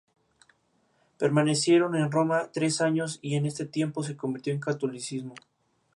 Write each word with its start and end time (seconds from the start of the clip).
Permanecieron 1.19 1.93
en 1.95 2.09
Roma 2.09 2.49
tres 2.51 2.81
años 2.81 3.19
y 3.21 3.35
en 3.35 3.45
este 3.45 3.67
tiempo 3.67 4.01
se 4.01 4.17
convirtió 4.17 4.51
al 4.51 4.59
catolicismo. 4.59 5.35